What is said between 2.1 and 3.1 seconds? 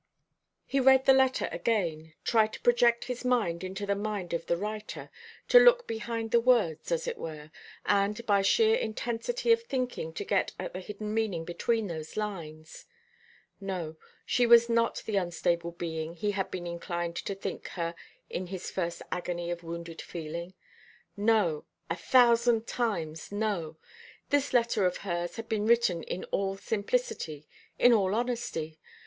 tried to project